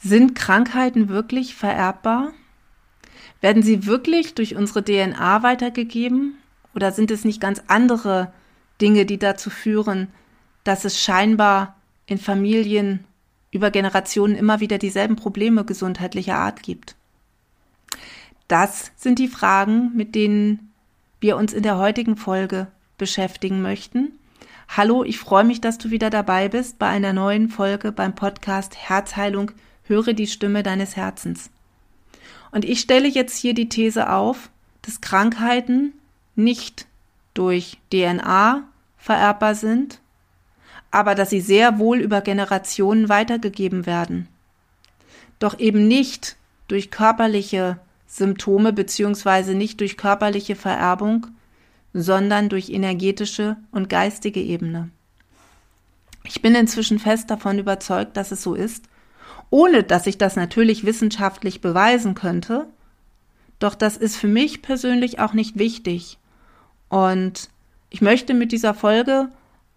[0.00, 2.32] Sind Krankheiten wirklich vererbbar?
[3.40, 6.38] Werden sie wirklich durch unsere DNA weitergegeben?
[6.74, 8.32] Oder sind es nicht ganz andere
[8.80, 10.08] Dinge, die dazu führen,
[10.62, 11.76] dass es scheinbar
[12.06, 13.04] in Familien
[13.50, 16.94] über Generationen immer wieder dieselben Probleme gesundheitlicher Art gibt?
[18.46, 20.72] Das sind die Fragen, mit denen
[21.20, 22.68] wir uns in der heutigen Folge
[22.98, 24.12] beschäftigen möchten.
[24.68, 28.76] Hallo, ich freue mich, dass du wieder dabei bist bei einer neuen Folge beim Podcast
[28.76, 29.50] Herzheilung
[29.88, 31.50] Höre die Stimme deines Herzens.
[32.50, 34.50] Und ich stelle jetzt hier die These auf,
[34.82, 35.94] dass Krankheiten
[36.34, 36.86] nicht
[37.34, 40.00] durch DNA vererbbar sind,
[40.90, 44.28] aber dass sie sehr wohl über Generationen weitergegeben werden.
[45.38, 46.36] Doch eben nicht
[46.68, 51.26] durch körperliche Symptome beziehungsweise nicht durch körperliche Vererbung,
[51.94, 54.90] sondern durch energetische und geistige Ebene.
[56.24, 58.84] Ich bin inzwischen fest davon überzeugt, dass es so ist
[59.50, 62.66] ohne dass ich das natürlich wissenschaftlich beweisen könnte.
[63.58, 66.18] Doch das ist für mich persönlich auch nicht wichtig.
[66.88, 67.50] Und
[67.90, 69.28] ich möchte mit dieser Folge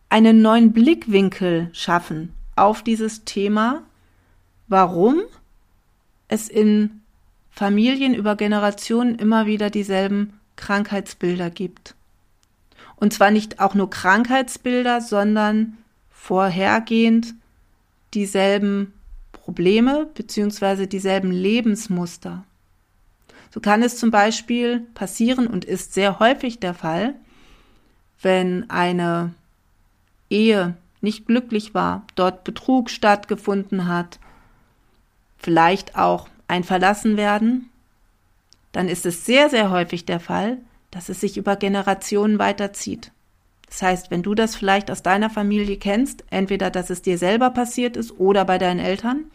[0.09, 3.83] einen neuen Blickwinkel schaffen auf dieses Thema,
[4.67, 5.21] warum
[6.27, 7.01] es in
[7.49, 11.95] Familien über Generationen immer wieder dieselben Krankheitsbilder gibt.
[12.95, 15.77] Und zwar nicht auch nur Krankheitsbilder, sondern
[16.09, 17.33] vorhergehend
[18.13, 18.93] dieselben
[19.51, 20.87] Probleme bzw.
[20.87, 22.45] dieselben Lebensmuster.
[23.53, 27.15] So kann es zum Beispiel passieren und ist sehr häufig der Fall,
[28.21, 29.33] wenn eine
[30.29, 34.19] Ehe nicht glücklich war, dort Betrug stattgefunden hat,
[35.37, 37.69] vielleicht auch ein Verlassenwerden,
[38.71, 40.59] dann ist es sehr, sehr häufig der Fall,
[40.91, 43.11] dass es sich über Generationen weiterzieht.
[43.67, 47.49] Das heißt, wenn du das vielleicht aus deiner Familie kennst, entweder dass es dir selber
[47.49, 49.25] passiert ist oder bei deinen Eltern,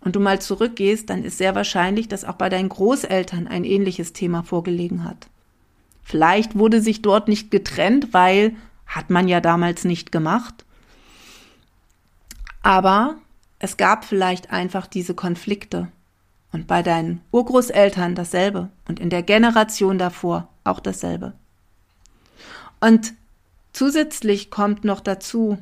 [0.00, 4.12] und du mal zurückgehst, dann ist sehr wahrscheinlich, dass auch bei deinen Großeltern ein ähnliches
[4.12, 5.28] Thema vorgelegen hat.
[6.02, 8.54] Vielleicht wurde sich dort nicht getrennt, weil
[8.86, 10.64] hat man ja damals nicht gemacht.
[12.62, 13.16] Aber
[13.58, 15.88] es gab vielleicht einfach diese Konflikte.
[16.52, 18.70] Und bei deinen Urgroßeltern dasselbe.
[18.86, 21.32] Und in der Generation davor auch dasselbe.
[22.80, 23.14] Und
[23.74, 25.58] Zusätzlich kommt noch dazu,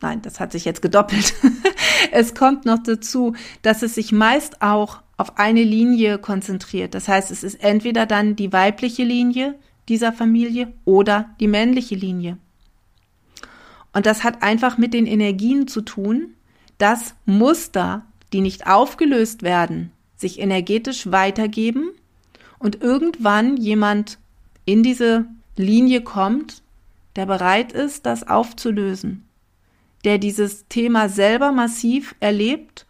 [0.00, 1.34] nein, das hat sich jetzt gedoppelt.
[2.12, 6.94] es kommt noch dazu, dass es sich meist auch auf eine Linie konzentriert.
[6.94, 12.38] Das heißt, es ist entweder dann die weibliche Linie dieser Familie oder die männliche Linie.
[13.92, 16.34] Und das hat einfach mit den Energien zu tun,
[16.78, 21.90] dass Muster, die nicht aufgelöst werden, sich energetisch weitergeben
[22.58, 24.18] und irgendwann jemand
[24.64, 25.26] in diese
[25.56, 26.62] Linie kommt,
[27.16, 29.26] der bereit ist, das aufzulösen,
[30.04, 32.86] der dieses Thema selber massiv erlebt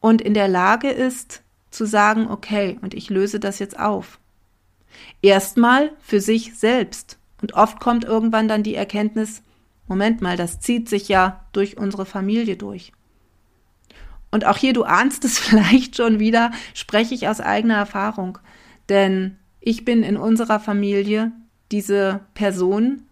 [0.00, 4.18] und in der Lage ist zu sagen, okay, und ich löse das jetzt auf.
[5.22, 7.18] Erstmal für sich selbst.
[7.42, 9.42] Und oft kommt irgendwann dann die Erkenntnis,
[9.86, 12.92] Moment mal, das zieht sich ja durch unsere Familie durch.
[14.30, 18.38] Und auch hier, du ahnst es vielleicht schon wieder, spreche ich aus eigener Erfahrung.
[18.88, 21.32] Denn ich bin in unserer Familie
[21.70, 23.02] diese Person,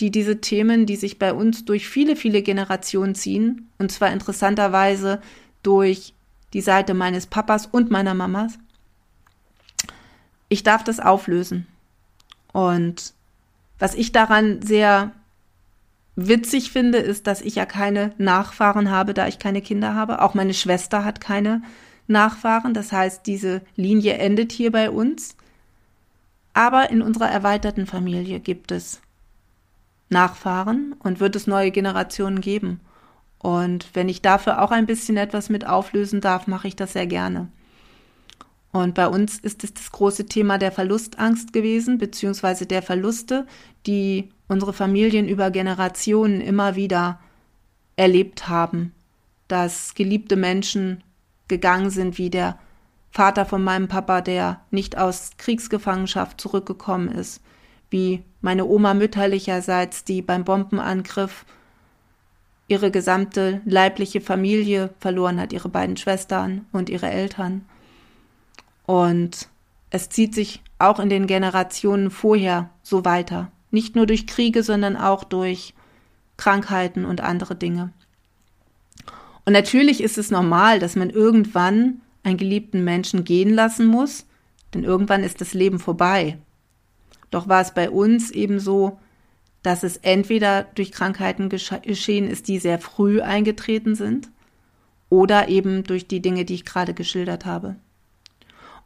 [0.00, 5.20] die diese Themen, die sich bei uns durch viele, viele Generationen ziehen, und zwar interessanterweise
[5.62, 6.14] durch
[6.52, 8.58] die Seite meines Papas und meiner Mamas,
[10.48, 11.66] ich darf das auflösen.
[12.52, 13.14] Und
[13.78, 15.12] was ich daran sehr
[16.14, 20.20] witzig finde, ist, dass ich ja keine Nachfahren habe, da ich keine Kinder habe.
[20.20, 21.62] Auch meine Schwester hat keine
[22.06, 22.74] Nachfahren.
[22.74, 25.36] Das heißt, diese Linie endet hier bei uns.
[26.52, 29.00] Aber in unserer erweiterten Familie gibt es
[30.12, 32.80] Nachfahren und wird es neue Generationen geben.
[33.38, 37.08] Und wenn ich dafür auch ein bisschen etwas mit auflösen darf, mache ich das sehr
[37.08, 37.48] gerne.
[38.70, 43.46] Und bei uns ist es das große Thema der Verlustangst gewesen, beziehungsweise der Verluste,
[43.86, 47.20] die unsere Familien über Generationen immer wieder
[47.96, 48.94] erlebt haben,
[49.48, 51.04] dass geliebte Menschen
[51.48, 52.58] gegangen sind, wie der
[53.10, 57.42] Vater von meinem Papa, der nicht aus Kriegsgefangenschaft zurückgekommen ist,
[57.92, 61.44] wie meine Oma mütterlicherseits, die beim Bombenangriff
[62.66, 67.64] ihre gesamte leibliche Familie verloren hat, ihre beiden Schwestern und ihre Eltern.
[68.86, 69.48] Und
[69.90, 73.52] es zieht sich auch in den Generationen vorher so weiter.
[73.70, 75.74] Nicht nur durch Kriege, sondern auch durch
[76.36, 77.92] Krankheiten und andere Dinge.
[79.44, 84.26] Und natürlich ist es normal, dass man irgendwann einen geliebten Menschen gehen lassen muss,
[84.72, 86.38] denn irgendwann ist das Leben vorbei.
[87.32, 89.00] Doch war es bei uns eben so,
[89.64, 94.30] dass es entweder durch Krankheiten geschehen ist, die sehr früh eingetreten sind,
[95.08, 97.76] oder eben durch die Dinge, die ich gerade geschildert habe.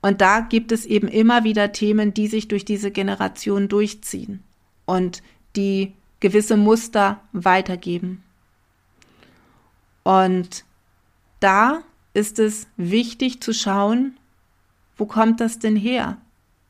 [0.00, 4.43] Und da gibt es eben immer wieder Themen, die sich durch diese Generation durchziehen
[4.87, 5.22] und
[5.54, 8.22] die gewisse Muster weitergeben.
[10.02, 10.64] Und
[11.40, 11.82] da
[12.14, 14.16] ist es wichtig zu schauen,
[14.96, 16.19] wo kommt das denn her?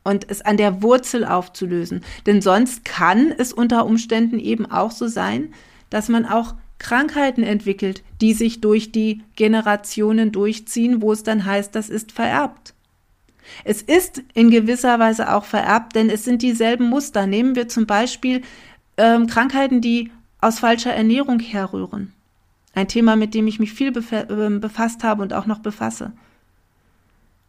[0.07, 2.01] Und es an der Wurzel aufzulösen.
[2.25, 5.53] Denn sonst kann es unter Umständen eben auch so sein,
[5.89, 11.75] dass man auch Krankheiten entwickelt, die sich durch die Generationen durchziehen, wo es dann heißt,
[11.75, 12.73] das ist vererbt.
[13.65, 17.27] Es ist in gewisser Weise auch vererbt, denn es sind dieselben Muster.
[17.27, 18.43] Nehmen wir zum Beispiel
[18.95, 20.09] ähm, Krankheiten, die
[20.39, 22.13] aus falscher Ernährung herrühren.
[22.73, 23.91] Ein Thema, mit dem ich mich viel
[24.29, 26.13] ähm, befasst habe und auch noch befasse.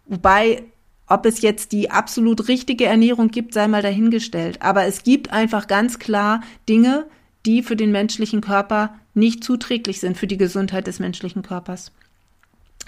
[0.06, 0.64] Wobei,
[1.08, 4.60] ob es jetzt die absolut richtige Ernährung gibt, sei mal dahingestellt.
[4.62, 7.06] Aber es gibt einfach ganz klar Dinge,
[7.46, 11.92] die für den menschlichen Körper nicht zuträglich sind, für die Gesundheit des menschlichen Körpers.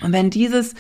[0.02, 0.74] Und wenn dieses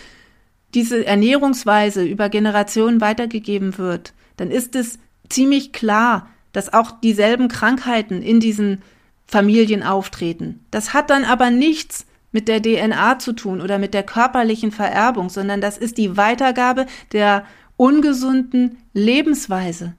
[0.74, 4.98] diese Ernährungsweise über Generationen weitergegeben wird, dann ist es
[5.28, 8.82] ziemlich klar, dass auch dieselben Krankheiten in diesen
[9.26, 10.64] Familien auftreten.
[10.70, 15.28] Das hat dann aber nichts mit der DNA zu tun oder mit der körperlichen Vererbung,
[15.28, 17.44] sondern das ist die Weitergabe der
[17.76, 19.94] ungesunden Lebensweise,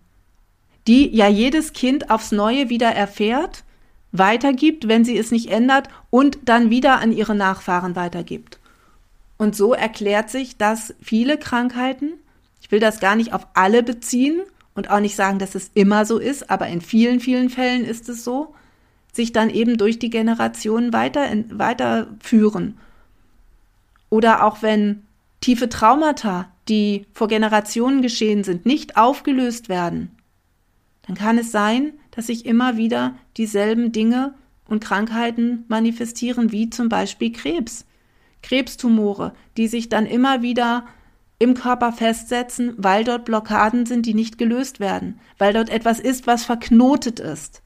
[0.87, 3.63] die ja jedes Kind aufs Neue wieder erfährt,
[4.11, 8.59] weitergibt, wenn sie es nicht ändert und dann wieder an ihre Nachfahren weitergibt.
[9.37, 12.13] Und so erklärt sich, dass viele Krankheiten,
[12.61, 14.41] ich will das gar nicht auf alle beziehen
[14.75, 18.07] und auch nicht sagen, dass es immer so ist, aber in vielen, vielen Fällen ist
[18.09, 18.53] es so,
[19.11, 22.77] sich dann eben durch die Generationen weiter, weiterführen.
[24.09, 25.03] Oder auch wenn
[25.41, 30.11] tiefe Traumata, die vor Generationen geschehen sind, nicht aufgelöst werden,
[31.07, 34.33] dann kann es sein, dass sich immer wieder dieselben Dinge
[34.65, 37.85] und Krankheiten manifestieren, wie zum Beispiel Krebs.
[38.43, 40.85] Krebstumore, die sich dann immer wieder
[41.37, 46.27] im Körper festsetzen, weil dort Blockaden sind, die nicht gelöst werden, weil dort etwas ist,
[46.27, 47.61] was verknotet ist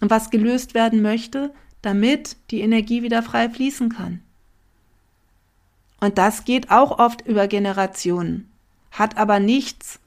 [0.00, 1.52] und was gelöst werden möchte,
[1.82, 4.22] damit die Energie wieder frei fließen kann.
[6.00, 8.50] Und das geht auch oft über Generationen,
[8.90, 9.98] hat aber nichts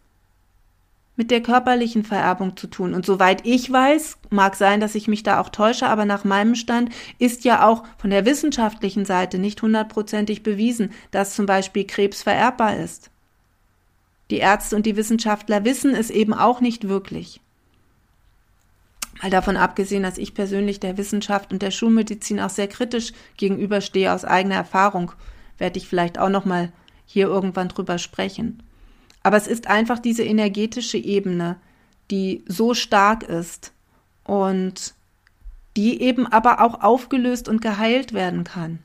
[1.18, 2.94] mit der körperlichen Vererbung zu tun.
[2.94, 6.56] Und soweit ich weiß, mag sein, dass ich mich da auch täusche, aber nach meinem
[6.56, 6.90] Stand
[7.20, 12.78] ist ja auch von der wissenschaftlichen Seite nicht hundertprozentig bewiesen, dass zum Beispiel Krebs vererbbar
[12.78, 13.12] ist.
[14.32, 17.42] Die Ärzte und die Wissenschaftler wissen es eben auch nicht wirklich.
[19.22, 24.12] Mal davon abgesehen, dass ich persönlich der Wissenschaft und der Schulmedizin auch sehr kritisch gegenüberstehe
[24.14, 25.12] aus eigener Erfahrung,
[25.58, 26.72] werde ich vielleicht auch noch mal
[27.06, 28.64] hier irgendwann drüber sprechen.
[29.24, 31.58] Aber es ist einfach diese energetische Ebene,
[32.10, 33.74] die so stark ist
[34.24, 34.94] und
[35.78, 38.80] die eben aber auch aufgelöst und geheilt werden kann.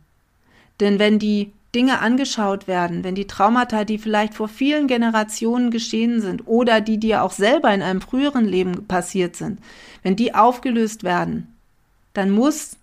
[0.81, 6.21] Denn wenn die Dinge angeschaut werden, wenn die Traumata, die vielleicht vor vielen Generationen geschehen
[6.21, 9.61] sind oder die dir auch selber in einem früheren Leben passiert sind,
[10.03, 11.55] wenn die aufgelöst werden,
[12.15, 12.77] dann muss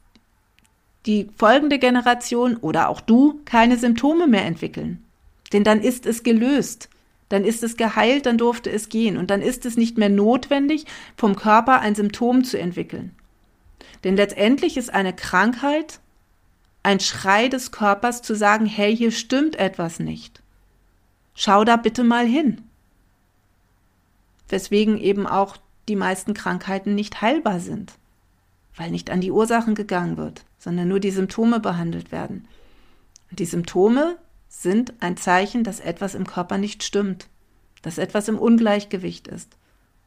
[1.06, 5.03] die folgende Generation oder auch du keine Symptome mehr entwickeln.
[5.51, 6.89] Denn dann ist es gelöst
[7.33, 10.86] dann ist es geheilt, dann durfte es gehen und dann ist es nicht mehr notwendig,
[11.18, 13.15] vom Körper ein Symptom zu entwickeln.
[14.03, 16.00] Denn letztendlich ist eine Krankheit
[16.83, 20.43] ein Schrei des Körpers zu sagen, hey, hier stimmt etwas nicht.
[21.34, 22.62] Schau da bitte mal hin.
[24.50, 25.57] Weswegen eben auch
[25.88, 27.93] die meisten Krankheiten nicht heilbar sind,
[28.75, 32.48] weil nicht an die Ursachen gegangen wird, sondern nur die Symptome behandelt werden.
[33.31, 34.17] Und die Symptome
[34.48, 37.27] sind ein Zeichen, dass etwas im Körper nicht stimmt,
[37.81, 39.57] dass etwas im Ungleichgewicht ist.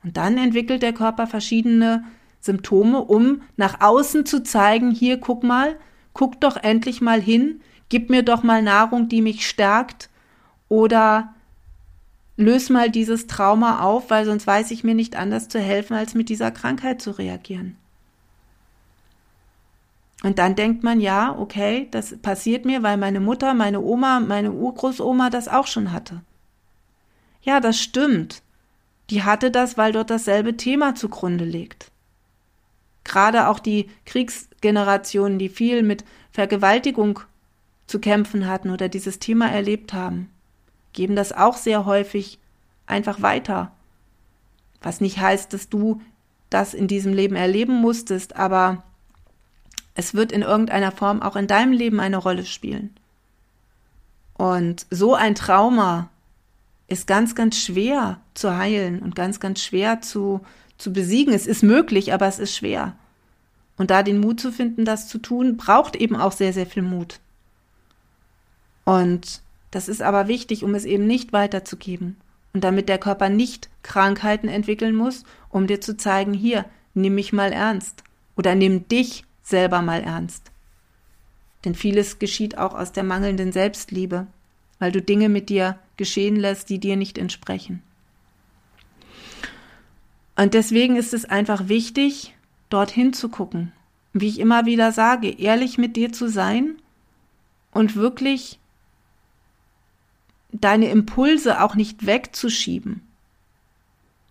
[0.05, 2.05] Und dann entwickelt der Körper verschiedene
[2.41, 5.77] Symptome, um nach außen zu zeigen, hier guck mal,
[6.17, 10.09] guck doch endlich mal hin, gib mir doch mal Nahrung, die mich stärkt
[10.71, 11.35] oder
[12.39, 16.15] löse mal dieses Trauma auf, weil sonst weiß ich mir nicht anders zu helfen, als
[16.15, 17.77] mit dieser Krankheit zu reagieren.
[20.23, 24.53] Und dann denkt man, ja, okay, das passiert mir, weil meine Mutter, meine Oma, meine
[24.53, 26.23] Urgroßoma das auch schon hatte.
[27.43, 28.43] Ja, das stimmt.
[29.11, 31.93] Die hatte das, weil dort dasselbe Thema zugrunde liegt.
[33.07, 37.21] Gerade auch die Kriegsgenerationen, die viel mit Vergewaltigung
[37.87, 40.29] zu kämpfen hatten oder dieses Thema erlebt haben,
[40.93, 42.41] geben das auch sehr häufig
[42.87, 43.71] einfach weiter.
[44.83, 46.03] Was nicht heißt, dass du
[46.51, 48.83] das in diesem Leben erleben musstest, aber
[49.95, 52.95] es wird in irgendeiner Form auch in deinem Leben eine Rolle spielen.
[54.35, 56.11] Und so ein Trauma
[56.89, 60.41] ist ganz, ganz schwer zu heilen und ganz, ganz schwer zu,
[60.79, 61.33] zu besiegen.
[61.33, 62.97] Es ist möglich, aber es ist schwer.
[63.77, 66.83] Und da den Mut zu finden, das zu tun, braucht eben auch sehr, sehr viel
[66.83, 67.21] Mut.
[68.85, 72.17] Und das ist aber wichtig, um es eben nicht weiterzugeben.
[72.55, 76.65] Und damit der Körper nicht Krankheiten entwickeln muss, um dir zu zeigen, hier,
[76.95, 78.03] nimm mich mal ernst.
[78.37, 80.51] Oder nimm dich selber mal ernst.
[81.65, 84.27] Denn vieles geschieht auch aus der mangelnden Selbstliebe,
[84.79, 87.83] weil du Dinge mit dir geschehen lässt, die dir nicht entsprechen.
[90.37, 92.35] Und deswegen ist es einfach wichtig,
[92.69, 93.73] dorthin zu gucken.
[94.13, 96.77] Wie ich immer wieder sage, ehrlich mit dir zu sein
[97.73, 98.59] und wirklich
[100.53, 103.03] deine Impulse auch nicht wegzuschieben.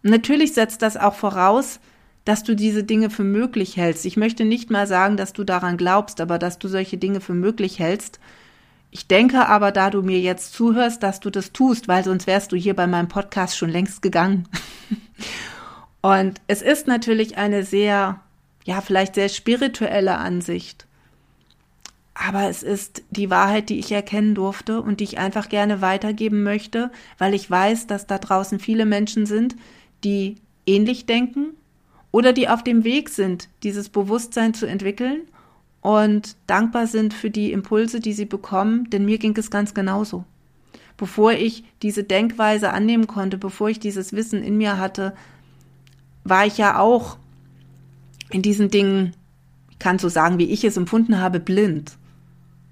[0.01, 1.79] Natürlich setzt das auch voraus,
[2.25, 4.05] dass du diese Dinge für möglich hältst.
[4.05, 7.33] Ich möchte nicht mal sagen, dass du daran glaubst, aber dass du solche Dinge für
[7.33, 8.19] möglich hältst.
[8.89, 12.51] Ich denke aber, da du mir jetzt zuhörst, dass du das tust, weil sonst wärst
[12.51, 14.47] du hier bei meinem Podcast schon längst gegangen.
[16.05, 18.19] Und es ist natürlich eine sehr,
[18.63, 20.85] ja, vielleicht sehr spirituelle Ansicht.
[22.13, 26.43] Aber es ist die Wahrheit, die ich erkennen durfte und die ich einfach gerne weitergeben
[26.43, 29.55] möchte, weil ich weiß, dass da draußen viele Menschen sind,
[30.03, 30.35] die
[30.67, 31.55] ähnlich denken
[32.11, 35.21] oder die auf dem Weg sind, dieses Bewusstsein zu entwickeln
[35.81, 40.23] und dankbar sind für die Impulse, die sie bekommen, denn mir ging es ganz genauso.
[40.97, 45.15] Bevor ich diese Denkweise annehmen konnte, bevor ich dieses Wissen in mir hatte,
[46.25, 47.17] war ich ja auch
[48.29, 49.13] in diesen Dingen,
[49.69, 51.93] ich kann so sagen, wie ich es empfunden habe, blind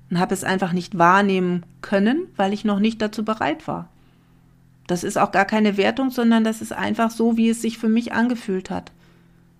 [0.10, 3.88] und habe es einfach nicht wahrnehmen können, weil ich noch nicht dazu bereit war.
[4.88, 7.88] Das ist auch gar keine Wertung, sondern das ist einfach so, wie es sich für
[7.88, 8.91] mich angefühlt hat.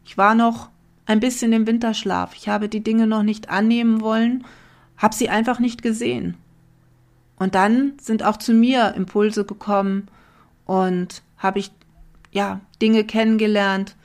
[0.04, 0.70] Ich war noch
[1.06, 2.36] ein bisschen im Winterschlaf.
[2.36, 4.44] Ich habe die Dinge noch nicht annehmen wollen,
[4.98, 6.36] habe sie einfach nicht gesehen.
[7.38, 10.08] Und dann sind auch zu mir Impulse gekommen
[10.66, 11.72] und habe ich
[12.34, 13.96] ja Dinge kennengelernt,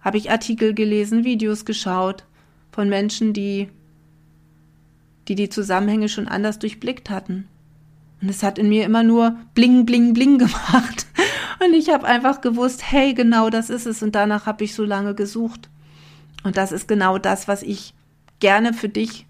[0.00, 2.24] habe ich Artikel gelesen, Videos geschaut
[2.72, 3.68] von Menschen, die
[5.28, 7.46] die die Zusammenhänge schon anders durchblickt hatten.
[8.20, 11.06] Und es hat in mir immer nur bling, bling, bling gemacht.
[11.64, 14.02] Und ich habe einfach gewusst, hey, genau das ist es.
[14.02, 15.68] Und danach habe ich so lange gesucht.
[16.42, 17.94] Und das ist genau das, was ich
[18.40, 19.26] gerne für dich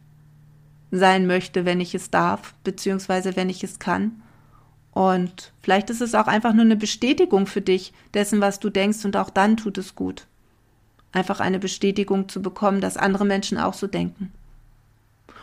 [0.90, 4.22] sein möchte, wenn ich es darf, beziehungsweise wenn ich es kann.
[4.92, 9.04] Und vielleicht ist es auch einfach nur eine Bestätigung für dich dessen, was du denkst,
[9.04, 10.26] und auch dann tut es gut.
[11.12, 14.32] Einfach eine Bestätigung zu bekommen, dass andere Menschen auch so denken.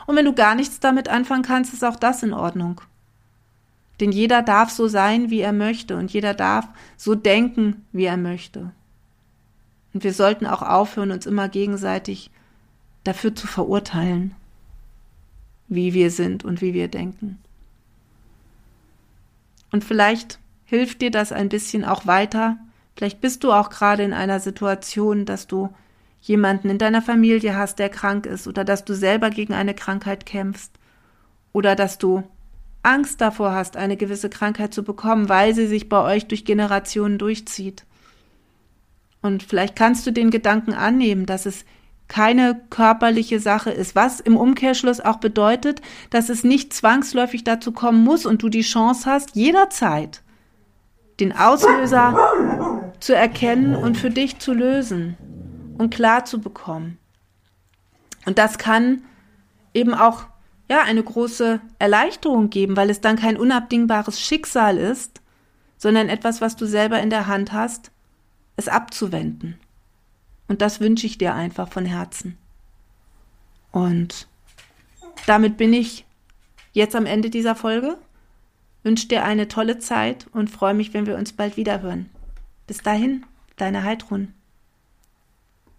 [0.06, 2.82] Und wenn du gar nichts damit anfangen kannst, ist auch das in Ordnung.
[4.00, 8.18] Denn jeder darf so sein, wie er möchte, und jeder darf so denken, wie er
[8.18, 8.72] möchte.
[9.94, 12.30] Und wir sollten auch aufhören, uns immer gegenseitig
[13.04, 14.36] dafür zu verurteilen,
[15.68, 17.40] wie wir sind und wie wir denken.
[19.78, 22.58] Und vielleicht hilft dir das ein bisschen auch weiter.
[22.96, 25.70] Vielleicht bist du auch gerade in einer Situation, dass du
[26.20, 30.26] jemanden in deiner Familie hast, der krank ist, oder dass du selber gegen eine Krankheit
[30.26, 30.72] kämpfst,
[31.54, 32.24] oder dass du
[32.82, 37.20] Angst davor hast, eine gewisse Krankheit zu bekommen, weil sie sich bei euch durch Generationen
[37.20, 37.86] durchzieht.
[39.22, 41.66] Und vielleicht kannst du den Gedanken annehmen, dass es
[42.08, 48.04] keine körperliche Sache ist, was im Umkehrschluss auch bedeutet, dass es nicht zwangsläufig dazu kommen
[48.04, 50.22] muss und du die Chance hast, jederzeit
[51.20, 52.16] den Auslöser
[53.00, 55.18] zu erkennen und für dich zu lösen
[55.78, 56.98] und klar zu bekommen.
[58.26, 59.04] Und das kann
[59.74, 60.26] eben auch
[60.70, 65.22] ja eine große Erleichterung geben, weil es dann kein unabdingbares Schicksal ist,
[65.78, 67.92] sondern etwas, was du selber in der Hand hast,
[68.56, 69.60] es abzuwenden.
[70.48, 72.38] Und das wünsche ich dir einfach von Herzen.
[73.72, 74.28] Und
[75.26, 76.06] damit bin ich
[76.74, 77.98] jetzt am Ende dieser Folge.
[78.84, 82.10] Wünsche dir eine tolle Zeit und freue mich, wenn wir uns bald wieder hören.
[82.68, 83.26] Bis dahin,
[83.58, 84.34] deine Heidrun.